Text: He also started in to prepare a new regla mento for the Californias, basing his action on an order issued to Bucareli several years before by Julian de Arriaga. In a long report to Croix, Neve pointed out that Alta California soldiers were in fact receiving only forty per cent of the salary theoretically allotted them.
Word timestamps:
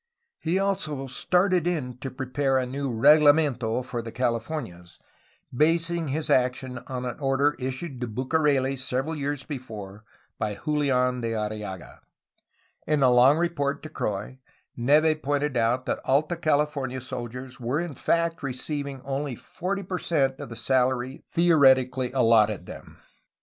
He 0.39 0.57
also 0.57 1.05
started 1.05 1.67
in 1.67 1.99
to 1.99 2.09
prepare 2.09 2.57
a 2.57 2.65
new 2.65 2.91
regla 2.91 3.33
mento 3.33 3.85
for 3.85 4.01
the 4.01 4.11
Californias, 4.11 4.97
basing 5.55 6.07
his 6.07 6.27
action 6.27 6.79
on 6.87 7.05
an 7.05 7.19
order 7.19 7.55
issued 7.59 8.01
to 8.01 8.07
Bucareli 8.07 8.75
several 8.79 9.15
years 9.15 9.43
before 9.43 10.03
by 10.39 10.55
Julian 10.65 11.21
de 11.21 11.33
Arriaga. 11.35 11.99
In 12.87 13.03
a 13.03 13.11
long 13.13 13.37
report 13.37 13.83
to 13.83 13.89
Croix, 13.89 14.39
Neve 14.75 15.21
pointed 15.21 15.55
out 15.55 15.85
that 15.85 16.01
Alta 16.03 16.35
California 16.35 16.99
soldiers 16.99 17.59
were 17.59 17.79
in 17.79 17.93
fact 17.93 18.41
receiving 18.41 19.03
only 19.03 19.35
forty 19.35 19.83
per 19.83 19.99
cent 19.99 20.39
of 20.39 20.49
the 20.49 20.55
salary 20.55 21.23
theoretically 21.27 22.11
allotted 22.11 22.65
them. 22.65 22.97